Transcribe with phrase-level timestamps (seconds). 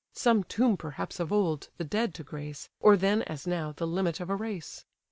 [0.15, 4.19] (Some tomb perhaps of old, the dead to grace; Or then, as now, the limit
[4.19, 4.83] of a race.)